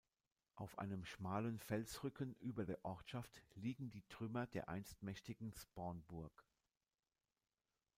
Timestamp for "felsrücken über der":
1.59-2.83